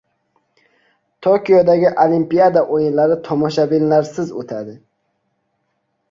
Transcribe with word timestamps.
Tokiodagi 1.25 1.91
Olimpiada 2.05 2.63
o‘yinlari 2.77 3.17
tomoshabinlarsiz 3.27 4.31
o‘tadi 4.45 4.73